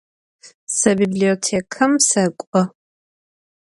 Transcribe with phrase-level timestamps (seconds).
[0.77, 2.61] Se bibliotêkam sek'o.